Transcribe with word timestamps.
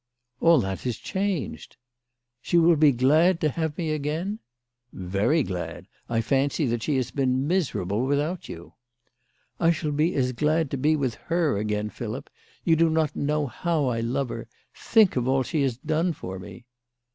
All 0.39 0.59
that 0.61 0.83
is 0.87 0.97
changed." 0.97 1.77
"She 2.41 2.57
will 2.57 2.75
be 2.75 2.91
glad 2.91 3.39
to 3.41 3.49
have 3.49 3.77
me 3.77 3.91
again 3.91 4.39
?""Very 4.91 5.43
glad. 5.43 5.87
I 6.09 6.21
fancy 6.21 6.65
that 6.65 6.81
she 6.81 6.95
has 6.95 7.11
been 7.11 7.45
miserable 7.45 8.07
without 8.07 8.49
you."" 8.49 8.73
I 9.59 9.69
shall 9.69 9.91
be 9.91 10.15
as 10.15 10.31
glad 10.31 10.71
to 10.71 10.77
be 10.77 10.95
with 10.95 11.13
her 11.29 11.55
again, 11.59 11.91
Philip. 11.91 12.31
You 12.63 12.75
do 12.75 12.89
not 12.89 13.15
know 13.15 13.45
how 13.45 13.89
I 13.89 13.99
love 13.99 14.29
her. 14.29 14.47
Think 14.73 15.15
of 15.17 15.27
all 15.27 15.43
she 15.43 15.61
has 15.61 15.77
done 15.77 16.13
for 16.13 16.39
me 16.39 16.65